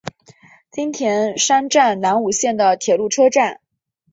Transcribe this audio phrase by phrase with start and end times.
[0.71, 3.59] 津田山站南武线的铁路车站。